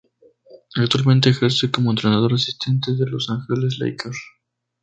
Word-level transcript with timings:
Actualmente 0.77 1.29
ejerce 1.29 1.69
como 1.69 1.91
entrenador 1.91 2.33
asistente 2.33 2.95
de 2.95 3.07
Los 3.07 3.29
Angeles 3.29 3.77
Lakers. 3.77 4.17